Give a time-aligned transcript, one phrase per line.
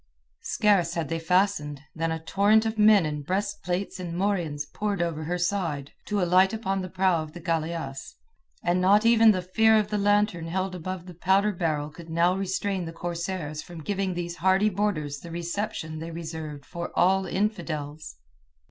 [0.41, 4.99] Scarce had they fastened, than a torrent of men in breast plates and morions poured
[4.99, 8.15] over her side, to alight upon the prow of the galeasse,
[8.63, 12.35] and not even the fear of the lantern held above the powder barrel could now
[12.35, 18.15] restrain the corsairs from giving these hardy boarders the reception they reserved for all infidels.